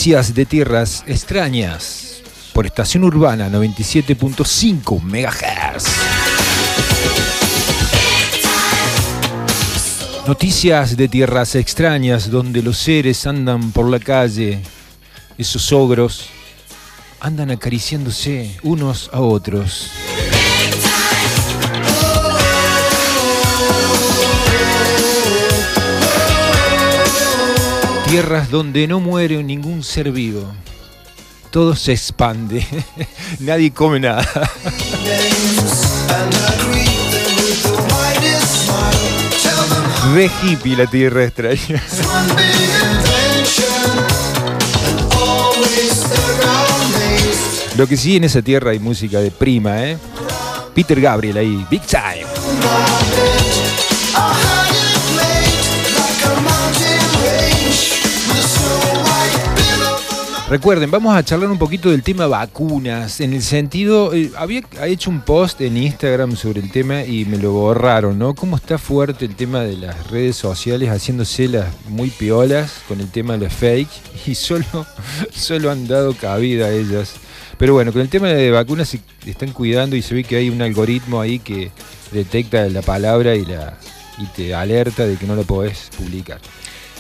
[0.04, 2.20] Noticias de tierras extrañas
[2.52, 5.86] por estación urbana 97.5 MHz.
[10.26, 14.60] Noticias de tierras extrañas donde los seres andan por la calle,
[15.38, 16.26] esos ogros
[17.18, 19.90] andan acariciándose unos a otros.
[28.08, 30.44] Tierras donde no muere ningún ser vivo.
[31.50, 32.66] Todo se expande.
[33.40, 34.26] Nadie come nada.
[40.14, 41.82] Re hippie la tierra extraña.
[47.76, 49.98] Lo que sí en esa tierra hay música de prima, ¿eh?
[50.74, 52.24] Peter Gabriel ahí, Big Time.
[60.54, 65.10] Recuerden, vamos a charlar un poquito del tema vacunas, en el sentido, eh, había hecho
[65.10, 68.36] un post en Instagram sobre el tema y me lo borraron, ¿no?
[68.36, 73.10] Cómo está fuerte el tema de las redes sociales haciéndose las muy piolas con el
[73.10, 73.88] tema de las fake
[74.26, 74.64] y solo,
[75.34, 77.14] solo han dado cabida a ellas.
[77.58, 80.50] Pero bueno, con el tema de vacunas se están cuidando y se ve que hay
[80.50, 81.72] un algoritmo ahí que
[82.12, 83.76] detecta la palabra y, la,
[84.18, 86.38] y te alerta de que no lo podés publicar.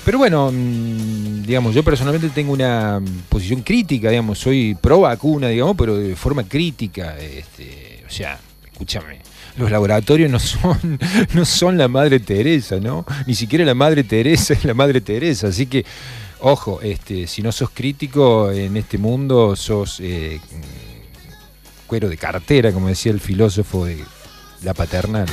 [0.04, 5.48] Pero bueno, mm, digamos, yo personalmente tengo una mm, posición crítica, digamos, soy pro vacuna,
[5.48, 7.16] digamos, pero de forma crítica.
[7.18, 8.38] Este, o sea,
[8.70, 9.20] escúchame,
[9.56, 10.98] los laboratorios no son,
[11.32, 13.06] no son la madre Teresa, ¿no?
[13.26, 15.48] Ni siquiera la madre Teresa es la madre Teresa.
[15.48, 15.86] Así que,
[16.40, 22.72] ojo, este, si no sos crítico en este mundo, sos eh, mm, cuero de cartera,
[22.72, 24.04] como decía el filósofo de
[24.62, 25.28] la paternal.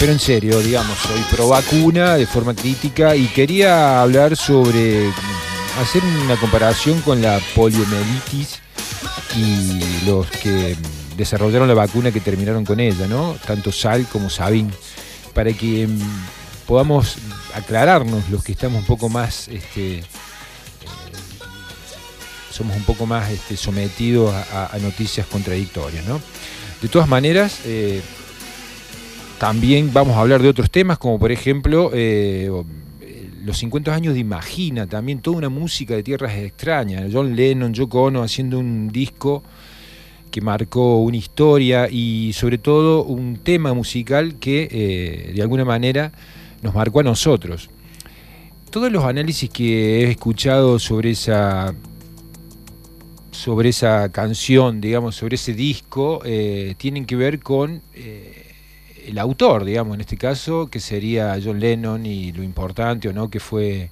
[0.00, 5.10] Pero en serio, digamos, soy pro vacuna de forma crítica y quería hablar sobre
[5.78, 8.60] hacer una comparación con la poliomielitis
[9.36, 10.74] y los que
[11.18, 13.36] desarrollaron la vacuna que terminaron con ella, ¿no?
[13.46, 14.72] Tanto Sal como Sabin,
[15.34, 16.00] para que mm,
[16.66, 17.16] podamos
[17.52, 20.04] aclararnos los que estamos un poco más, este, eh,
[22.50, 26.22] somos un poco más este, sometidos a noticias contradictorias, ¿no?
[26.80, 28.00] De todas maneras, eh,
[29.40, 32.50] también vamos a hablar de otros temas, como por ejemplo eh,
[33.42, 37.10] los 50 años de Imagina, también toda una música de tierras extrañas.
[37.10, 39.42] John Lennon, Yoko Ono haciendo un disco
[40.30, 46.12] que marcó una historia y sobre todo un tema musical que eh, de alguna manera
[46.60, 47.70] nos marcó a nosotros.
[48.70, 51.74] Todos los análisis que he escuchado sobre esa
[53.30, 57.80] sobre esa canción, digamos, sobre ese disco, eh, tienen que ver con
[59.10, 63.28] el autor, digamos, en este caso, que sería John Lennon y lo importante o no
[63.30, 63.90] que fue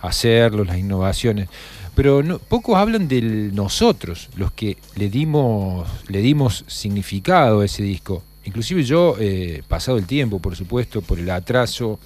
[0.00, 1.48] hacerlo, las innovaciones.
[1.94, 7.82] Pero no- pocos hablan del nosotros, los que le dimos, le dimos significado a ese
[7.82, 8.22] disco.
[8.44, 12.00] Inclusive yo, eh, pasado el tiempo, por supuesto, por el atraso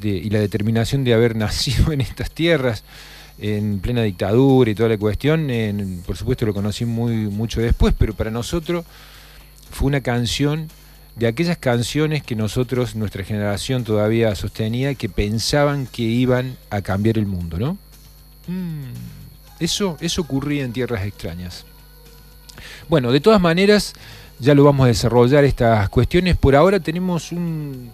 [0.00, 2.84] de- y la determinación de haber nacido en estas tierras,
[3.40, 5.48] en plena dictadura y toda la cuestión,
[6.06, 8.84] por supuesto lo conocí muy mucho después, pero para nosotros
[9.70, 10.68] fue una canción
[11.18, 17.18] de aquellas canciones que nosotros, nuestra generación todavía sostenía, que pensaban que iban a cambiar
[17.18, 17.76] el mundo, ¿no?
[18.46, 18.92] Mm,
[19.60, 21.64] eso, eso ocurría en tierras extrañas.
[22.88, 23.94] Bueno, de todas maneras,
[24.38, 26.36] ya lo vamos a desarrollar estas cuestiones.
[26.36, 27.90] Por ahora tenemos un,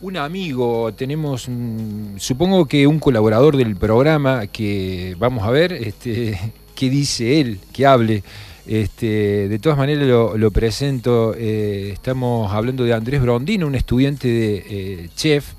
[0.00, 6.52] un amigo, tenemos, un- supongo que un colaborador del programa que vamos a ver este,
[6.74, 8.22] qué dice él, que hable.
[8.66, 14.64] Este, de todas maneras lo, presento, eh, estamos hablando de Andrés Brondino, un estudiante de
[14.68, 15.52] eh, chef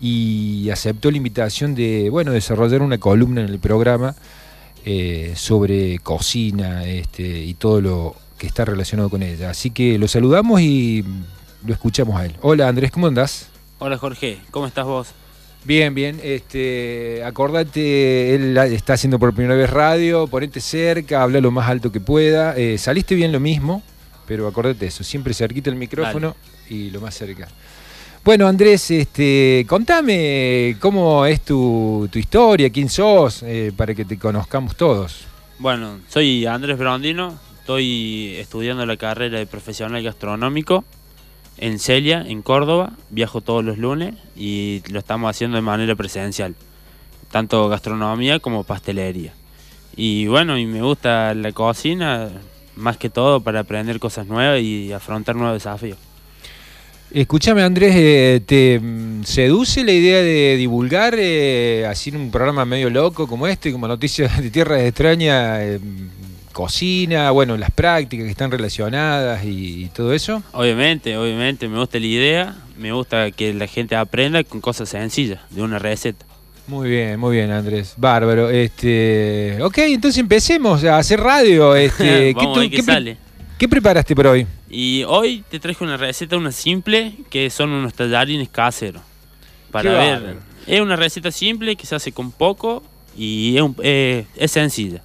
[0.00, 4.14] y aceptó la invitación de bueno, desarrollar una columna en el programa
[4.84, 9.48] eh, sobre cocina este, y todo lo que está relacionado con ella.
[9.48, 11.04] Así que lo saludamos y
[11.64, 12.36] lo escuchamos a él.
[12.42, 13.48] Hola Andrés, ¿cómo andás?
[13.78, 15.14] Hola Jorge, ¿cómo estás vos?
[15.64, 16.18] Bien, bien.
[16.22, 21.92] Este, acordate, él está haciendo por primera vez radio, ponete cerca, habla lo más alto
[21.92, 22.56] que pueda.
[22.56, 23.82] Eh, saliste bien lo mismo,
[24.26, 26.34] pero acordate eso, siempre cerquita el micrófono
[26.68, 27.48] y lo más cerca.
[28.24, 34.18] Bueno, Andrés, este, contame cómo es tu, tu historia, quién sos, eh, para que te
[34.18, 35.26] conozcamos todos.
[35.58, 40.84] Bueno, soy Andrés Brondino, estoy estudiando la carrera de profesional gastronómico
[41.58, 42.92] en Celia, en Córdoba.
[43.10, 46.54] Viajo todos los lunes y lo estamos haciendo de manera presencial,
[47.30, 49.32] tanto gastronomía como pastelería.
[49.96, 52.30] Y bueno, y me gusta la cocina
[52.76, 55.98] más que todo para aprender cosas nuevas y afrontar nuevos desafíos.
[57.10, 62.64] Escúchame Andrés, eh, ¿te mm, seduce la idea de divulgar eh, así en un programa
[62.64, 65.80] medio loco como este, como Noticias de Tierras Extrañas, eh,
[66.52, 70.42] cocina, bueno, las prácticas que están relacionadas y, y todo eso?
[70.52, 75.40] Obviamente, obviamente, me gusta la idea, me gusta que la gente aprenda con cosas sencillas,
[75.50, 76.24] de una receta.
[76.68, 78.48] Muy bien, muy bien Andrés, bárbaro.
[78.50, 81.74] Este, ok, entonces empecemos a hacer radio.
[81.76, 83.16] Este, Vamos a ver qué qué pre- sale.
[83.58, 84.46] ¿Qué preparaste por hoy?
[84.70, 89.02] Y hoy te traje una receta, una simple, que son unos tallarines caseros.
[89.70, 90.38] Para Qué ver, bárbaro.
[90.66, 92.82] es una receta simple que se hace con poco
[93.16, 95.02] y es, un- eh, es sencilla.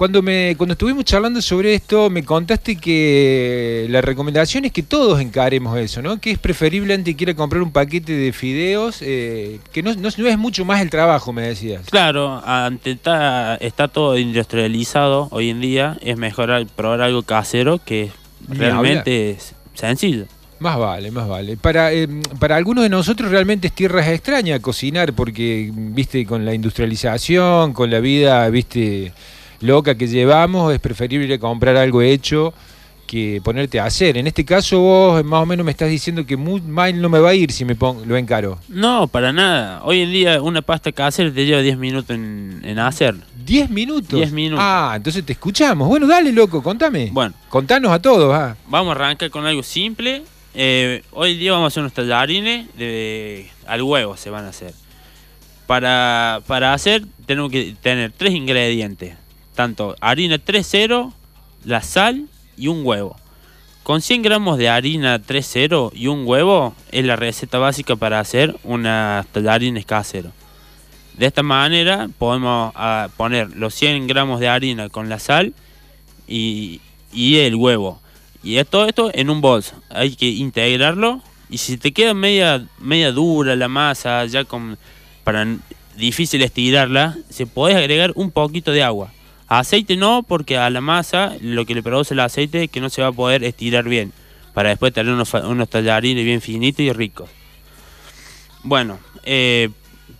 [0.00, 5.20] Cuando, me, cuando estuvimos charlando sobre esto, me contaste que la recomendación es que todos
[5.20, 6.18] encaremos eso, ¿no?
[6.18, 9.92] Que es preferible antes que ir a comprar un paquete de fideos, eh, que no,
[9.96, 11.82] no- no es mucho más el trabajo, me decías.
[11.90, 18.08] Claro, ante ta- está todo industrializado hoy en día, es mejor probar algo casero que
[18.48, 20.24] realmente es sencillo.
[20.60, 21.58] Más vale, más vale.
[21.58, 26.54] Para, eh, para algunos de nosotros realmente es tierra extraña cocinar porque, viste, con la
[26.54, 29.12] industrialización, con la vida, viste,
[29.60, 32.52] loca que llevamos, es preferible ir a comprar algo hecho
[33.10, 34.16] que ponerte a hacer.
[34.18, 37.18] En este caso vos más o menos me estás diciendo que muy mal no me
[37.18, 38.56] va a ir si me pongo, lo encaro.
[38.68, 39.82] No, para nada.
[39.82, 43.16] Hoy en día una pasta casera te lleva 10 minutos en, en hacer.
[43.44, 44.12] ¿10 minutos?
[44.12, 44.64] 10 minutos.
[44.64, 45.88] Ah, entonces te escuchamos.
[45.88, 47.08] Bueno, dale, loco, contame.
[47.10, 48.54] Bueno, Contanos a todos, ah.
[48.68, 50.22] vamos a arrancar con algo simple.
[50.54, 54.72] Eh, hoy día vamos a hacer unos tallarines de, al huevo, se van a hacer.
[55.66, 59.16] Para, para hacer tenemos que tener tres ingredientes.
[59.54, 61.12] Tanto harina 3.0,
[61.64, 62.26] la sal
[62.56, 63.16] y un huevo.
[63.82, 68.56] Con 100 gramos de harina 3.0 y un huevo es la receta básica para hacer
[68.62, 70.32] unas tallarines caseros.
[71.16, 75.54] De esta manera podemos ah, poner los 100 gramos de harina con la sal
[76.28, 76.80] y,
[77.12, 78.00] el huevo.
[78.42, 79.74] Y todo esto en un bolso.
[79.88, 81.22] Hay que integrarlo.
[81.48, 84.78] Y si te queda media, media dura la masa, ya con
[85.24, 85.46] para
[85.96, 89.12] difícil estirarla, se puede agregar un poquito de agua.
[89.50, 92.88] Aceite no, porque a la masa lo que le produce el aceite es que no
[92.88, 94.12] se va a poder estirar bien.
[94.54, 97.28] Para después tener unos, unos tallarines bien finitos y ricos.
[98.62, 99.70] Bueno, eh,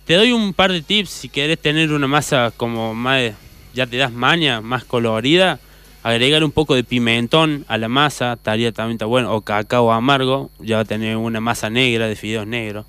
[0.05, 3.31] te doy un par de tips si querés tener una masa como más,
[3.73, 5.61] ya te das maña, más colorida.
[6.03, 10.51] Agregar un poco de pimentón a la masa, estaría también está bueno, o cacao amargo,
[10.59, 12.85] ya va a tener una masa negra de fideos negros,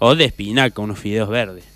[0.00, 1.73] o de espinaca, unos fideos verdes.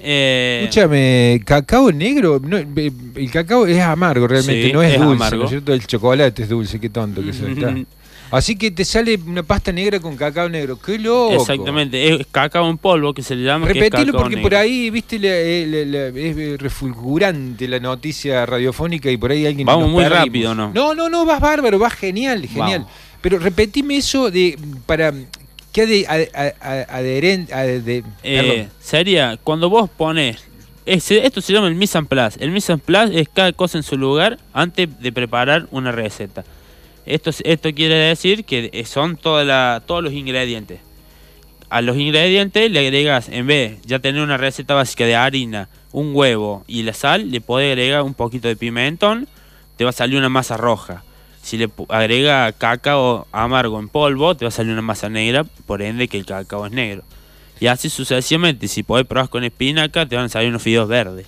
[0.00, 5.00] Eh, Escúchame, cacao negro, no, eh, el cacao es amargo realmente, Sí, no es, es
[5.00, 5.38] dulce, amargo.
[5.38, 5.72] ¿no es cierto?
[5.72, 7.52] El chocolate es dulce, qué tonto que soy.
[7.52, 7.74] está.
[8.30, 11.32] Así que te sale una pasta negra con cacao negro, qué loco.
[11.40, 13.66] Exactamente, es cacao en polvo que se le llama.
[13.66, 14.42] Repetilo porque negro.
[14.50, 19.46] por ahí, viste, la- eh, la- la- es refulgurante la noticia radiofónica y por ahí
[19.46, 20.26] alguien Vamos nos muy perdimos.
[20.26, 20.70] rápido, ¿no?
[20.74, 22.80] No, no, no, vas bárbaro, vas genial, genial.
[22.82, 22.92] Vamos.
[23.22, 25.12] Pero repetime eso de para
[25.72, 30.44] que ade, ade- ade- adheren- ade- Eh, sería cuando vos pones.
[30.86, 32.42] esto se llama el mise en place.
[32.42, 36.44] El mise en place es cada cosa en su lugar antes de preparar una receta.
[37.04, 40.80] Esto, es- esto quiere decir que eh, son toda la- todos los ingredientes.
[41.70, 45.68] A los ingredientes le agregas, en vez de ya tener una receta básica de harina,
[45.92, 49.28] un huevo y la sal, le podés agregar un poquito de pimentón,
[49.76, 51.04] te va a salir una masa roja.
[51.48, 55.80] Si le agrega cacao amargo en polvo, te va a salir una masa negra, por
[55.80, 57.04] ende que el cacao es negro.
[57.58, 61.26] Y así sucesivamente, si podés probar con espinaca, te van a salir unos fideos verdes.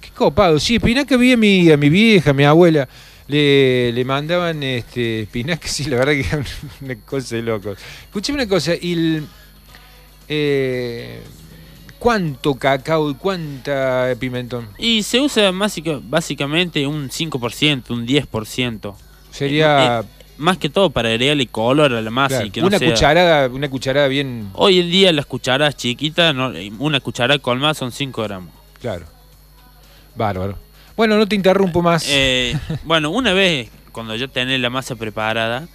[0.00, 0.58] Qué copado.
[0.58, 2.88] Sí, espinaca vi a mi, a mi vieja, a mi abuela.
[3.28, 6.44] Le, le mandaban este, espinaca, sí, la verdad que era
[6.80, 7.78] una cosa de locos.
[8.04, 9.26] Escuchame una cosa, y el,
[10.26, 11.20] eh,
[11.98, 14.68] ¿cuánto cacao y cuánta pimentón?
[14.78, 18.94] Y se usa básica- básicamente un 5%, un 10%.
[19.30, 20.04] Sería Eh,
[20.38, 22.90] más que todo para agregarle color a la masa claro, y que no una sea-
[22.90, 27.92] cucharada, una cucharada bien, Hoy en día las cucharadas chiquitas, no- una cucharada colmada son
[27.92, 28.50] 5 gramos.
[28.80, 29.06] claro.
[30.14, 30.58] Bárbaro.
[30.96, 32.04] Bueno, no te interrumpo más.
[32.08, 35.66] Eh, bueno, una vez cuando ya tenés la masa preparada,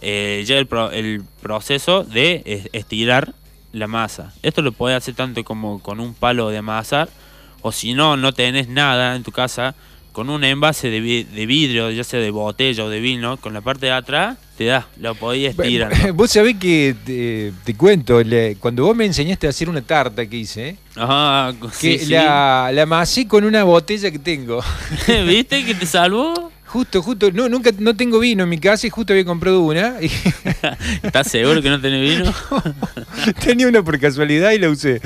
[0.00, 3.34] eh, llega el, pro- el proceso de es- estirar
[3.72, 4.32] la masa.
[4.42, 7.08] Esto lo podés hacer tanto como con un palo de amasar,
[7.62, 9.74] o si no, no tenés nada en tu casa,
[10.12, 13.52] con un envase de, vi- de vidrio, ya sea de botella o de vino, con
[13.54, 16.12] la parte de atrás, te da, lo podías estirar.
[16.14, 20.26] Vos sabés que te, te cuento, le- cuando vos me enseñaste a hacer una tarta
[20.26, 22.12] que hice, Ajá, que sí, sí.
[22.12, 24.62] la, la amasé con una botella que tengo.
[25.26, 26.50] ¿Viste que te salvó?
[26.66, 29.96] Justo, justo, no, nunca, no tengo vino en mi casa y justo había comprado una.
[30.00, 30.06] Y
[31.02, 32.32] ¿Estás seguro que no tenés vino?
[33.44, 35.00] tenía una por casualidad y la usé.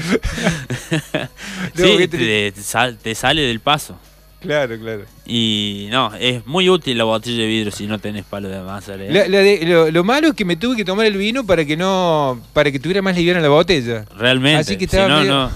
[1.75, 3.99] Sí, te, te- te sal- te sale del paso.
[4.45, 5.03] Claro, claro.
[5.27, 8.95] Y no, es muy útil la botella de vidrio si no tenés palo de masa.
[8.95, 9.09] ¿eh?
[9.11, 11.65] La- la de- lo, lo malo es que me tuve que tomar el vino para
[11.65, 14.05] que no, para que tuviera más liviana la botella.
[14.17, 14.61] Realmente.
[14.61, 15.51] Así que si estaba no, medio- no.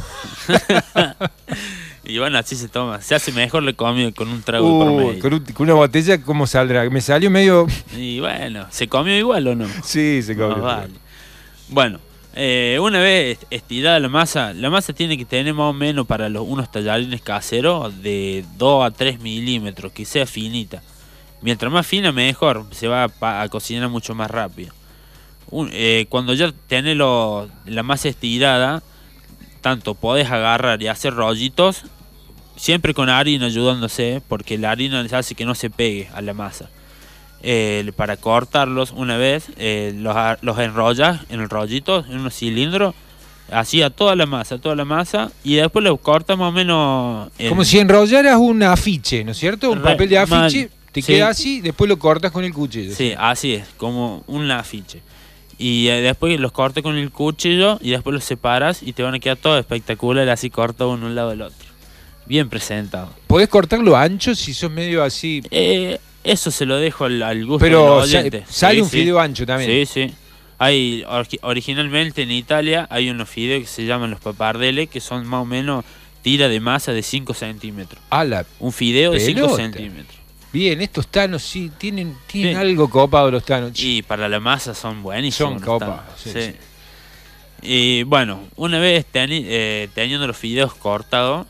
[2.04, 3.00] y bueno, así se toma.
[3.02, 5.20] Se hace mejor la comida con un trago de por Uh, medio.
[5.22, 6.88] con, un- con una botella, ¿cómo saldrá?
[6.90, 7.66] Me salió medio.
[7.96, 9.66] Y bueno, ¿se comió igual o no?
[9.84, 10.62] Sí, se comió.
[10.62, 10.92] vale.
[11.68, 12.00] Bueno,
[12.40, 16.28] eh, una vez estirada la masa, la masa tiene que tener más o menos para
[16.28, 20.80] los, unos tallarines caseros de 2 a 3 milímetros, que sea finita.
[21.42, 24.72] Mientras más fina, mejor, se va a, cocinar mucho más rápido.
[25.72, 28.84] Eh, cuando ya tenés la masa estirada,
[29.60, 31.86] tanto podés agarrar y hacer rollitos,
[32.54, 36.34] siempre con harina ayudándose, porque la harina les hace que no se pegue a la
[36.34, 36.70] masa
[37.42, 42.94] eh, para cortarlos una vez, eh, los, los enrollas en el rollito, en unos cilindros,
[43.50, 47.30] así a toda la masa, toda la masa, y después los cortas más o menos...
[47.38, 49.70] en- Como si enrollaras un afiche, ¿no es cierto?
[49.70, 50.44] Un Re- papel de mal.
[50.46, 51.12] afiche, te Sí.
[51.14, 52.94] queda así, después lo cortas con el cuchillo.
[52.94, 55.00] Sí, así es, como un afiche.
[55.60, 59.14] Y eh, después los cortas con el cuchillo y después los separas y te van
[59.14, 61.68] a quedar todo espectacular, así cortado uno al lado del otro.
[62.26, 63.10] Bien presentado.
[63.26, 65.42] ¿Podés cortarlo ancho si sos medio así?
[65.50, 65.98] Eh,
[66.32, 68.44] eso se lo dejo al, al gusto Pero sa- oyente.
[68.48, 68.96] sale Sí, un sí.
[69.00, 69.86] fideo ancho también.
[69.86, 70.14] Sí, sí.
[70.60, 71.04] Hay,
[71.42, 75.44] originalmente en Italia hay unos fideos que se llaman los papardeles, que son más o
[75.44, 75.84] menos
[76.22, 78.00] tira de masa de 5 centímetros.
[78.10, 79.56] A la Un fideo de 5 pelota.
[79.56, 80.18] centímetros.
[80.52, 82.60] Bien, estos tanos sí tienen, tienen Sí.
[82.60, 83.72] algo copado los tanos.
[83.76, 85.62] Y para la masa son buenísimos.
[85.62, 86.52] Son los sí.
[87.62, 91.46] Y bueno, una vez teni- eh, teniendo los fideos cortados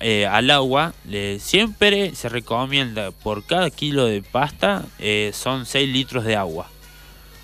[0.00, 0.94] eh, al agua,
[1.38, 6.68] siempre se recomienda por cada kilo de pasta eh, son 6 litros de agua.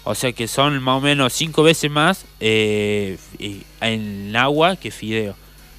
[0.05, 3.19] O sea que son más o menos 5 veces más eh,
[3.81, 5.37] en agua que fideo,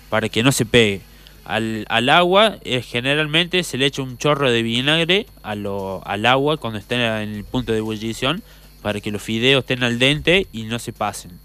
[0.09, 1.01] para que no se pegue.
[1.45, 7.35] Al, agua generalmente se le echa un chorro de vinagre al agua cuando esté en
[7.35, 8.43] el punto de ebullición
[8.81, 11.39] para que los fideos estén al dente y no se pasen.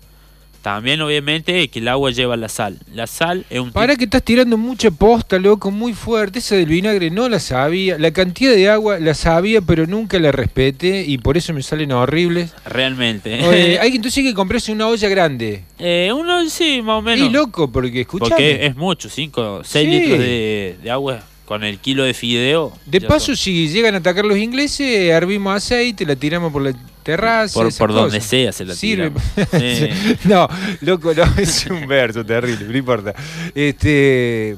[0.63, 2.79] También, obviamente, que el agua lleva la sal.
[2.95, 6.39] La sal es un Para que estás tirando mucha posta, loco, muy fuerte.
[6.39, 7.99] Esa del vinagre no la sabía.
[7.99, 11.91] La cantidad de agua la sabía, pero nunca la respeté y por eso me salen
[11.91, 12.55] horribles.
[12.65, 13.45] Realmente.
[13.45, 15.65] Oye, hay, entonces hay que comprarse una olla grande.
[15.81, 17.27] Eh, uno sí, más o menos.
[17.29, 18.31] Y loco, porque escuchame.
[18.31, 19.91] Porque es mucho, 5, 6 Sí.
[19.91, 22.73] litros de, de agua con el kilo de fideo.
[22.87, 23.37] De paso, son.
[23.37, 26.73] si llegan a atacar los ingleses, hervimos aceite, la tiramos por la
[27.03, 27.61] terraza.
[27.79, 29.13] Por- donde sea se la Sirve.
[30.25, 30.49] no,
[30.81, 33.15] loco, no, es un verso terrible, no importa.
[33.55, 34.57] Este.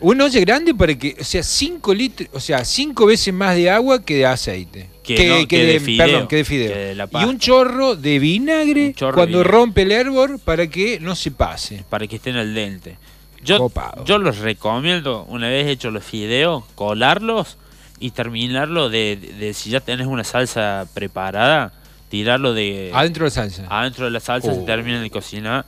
[0.00, 3.70] Una olla grande para que, o sea, 5 litros, o sea, 5 veces más de
[3.70, 4.90] agua que de aceite.
[5.04, 6.74] Que no, que de fideo, Perdón, que de fideo.
[6.74, 9.52] de y un chorro de vinagre Un chorro cuando vinagre.
[9.52, 11.84] rompe el hervor para que no se pase.
[11.88, 12.96] Para que estén al dente.
[13.44, 14.04] Yo, Copado.
[14.04, 17.56] yo los recomiendo, una vez hechos los fideos, colarlos
[18.02, 21.72] y terminarlo de, de- de si ya tenés una salsa preparada,
[22.08, 23.66] tirarlo de Adentro de la salsa.
[23.70, 24.54] adentro de la salsa, Oh.
[24.54, 25.64] se terminan de cocinar,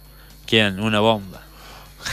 [0.46, 1.40] quedan una bomba.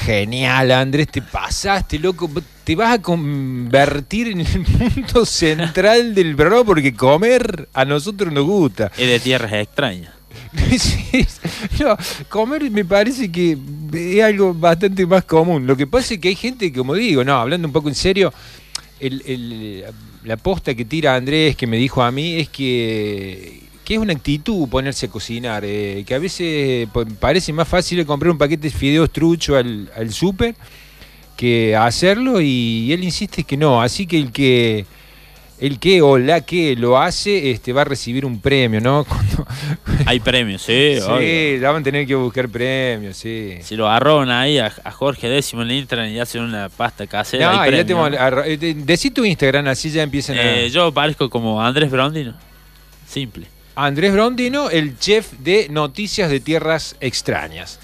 [0.05, 2.29] Genial, Andrés, te pasaste, loco.
[2.63, 4.47] Te vas a convertir en el
[4.95, 8.89] punto central del programa porque comer a nosotros nos gusta.
[8.97, 10.13] Es de tierras extrañas.
[11.79, 11.97] No,
[12.29, 13.57] comer me parece que
[13.93, 15.65] es algo bastante más común.
[15.67, 18.33] Lo que pasa es que hay gente, como digo, no, hablando un poco en serio,
[18.99, 19.85] el- el-
[20.23, 24.13] la posta que tira Andrés, que me dijo a mí, es que, que es una
[24.13, 28.69] actitud ponerse a cocinar, eh, que a veces pa- parece más fácil comprar un paquete
[28.69, 30.55] de fideos trucho al, al súper
[31.35, 34.85] que hacerlo y él insiste que no, así que el que
[35.61, 39.05] el que o la que lo hace este va a recibir un premio, ¿no?
[39.07, 39.47] Cuando-
[40.05, 41.19] Hay premios, sí, obvio.
[41.19, 43.59] Sí, la van a tener que buscar premios, sí.
[43.61, 47.07] Si lo arroban ahí a, a Jorge Décimo en el Instagram y hacen una pasta
[47.07, 50.91] casera, No, hay ya tengo, eh, de- decí tu Instagram, así ya empiezan Eh, yo
[50.91, 52.33] parezco como Andrés Brondino.
[53.07, 53.45] Simple.
[53.75, 53.85] a...
[53.85, 57.79] Andrés Brondino, el chef de Noticias de Tierras Extrañas.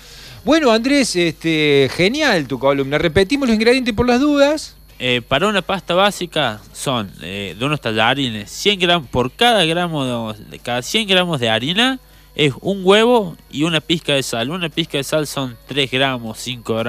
[0.46, 2.98] Bueno, Andrés, este, genial tu columna.
[2.98, 4.77] Repetimos los ingredientes por las dudas.
[5.00, 10.34] Eh, para una pasta básica son eh, de unos tallarines 100 gramos por cada gramo
[10.34, 12.00] de, cada 100 gramos de harina
[12.38, 14.52] es un huevo y una pizca de sal.
[14.52, 16.86] Una pizca de sal son 3 gramos, 5 gramos.